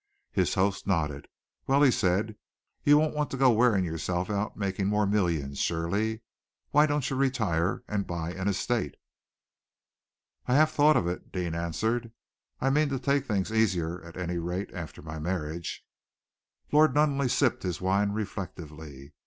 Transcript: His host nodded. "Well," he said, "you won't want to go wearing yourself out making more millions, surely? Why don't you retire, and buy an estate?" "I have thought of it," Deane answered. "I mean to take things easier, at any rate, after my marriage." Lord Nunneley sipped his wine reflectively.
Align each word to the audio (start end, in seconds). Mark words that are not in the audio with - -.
His 0.31 0.55
host 0.55 0.87
nodded. 0.87 1.27
"Well," 1.67 1.83
he 1.83 1.91
said, 1.91 2.35
"you 2.83 2.97
won't 2.97 3.13
want 3.13 3.29
to 3.29 3.37
go 3.37 3.51
wearing 3.51 3.85
yourself 3.85 4.31
out 4.31 4.57
making 4.57 4.87
more 4.87 5.05
millions, 5.05 5.59
surely? 5.59 6.23
Why 6.71 6.87
don't 6.87 7.07
you 7.07 7.15
retire, 7.15 7.83
and 7.87 8.07
buy 8.07 8.31
an 8.33 8.47
estate?" 8.47 8.95
"I 10.47 10.55
have 10.55 10.71
thought 10.71 10.97
of 10.97 11.05
it," 11.07 11.31
Deane 11.31 11.53
answered. 11.53 12.11
"I 12.59 12.71
mean 12.71 12.89
to 12.89 12.97
take 12.97 13.27
things 13.27 13.51
easier, 13.51 14.01
at 14.03 14.17
any 14.17 14.39
rate, 14.39 14.71
after 14.73 15.03
my 15.03 15.19
marriage." 15.19 15.85
Lord 16.71 16.95
Nunneley 16.95 17.29
sipped 17.29 17.61
his 17.61 17.79
wine 17.79 18.11
reflectively. 18.11 19.13